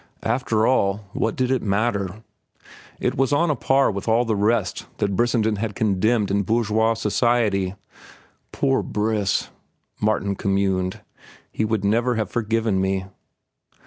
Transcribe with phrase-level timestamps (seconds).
[0.23, 2.23] After all, what did it matter?
[2.99, 6.95] It was on a par with all the rest that Brissenden had condemned in bourgeois
[6.95, 7.75] society.
[8.51, 9.51] "Poor Briss,"
[10.01, 11.01] Martin communed;
[11.51, 13.05] "he would never have forgiven me."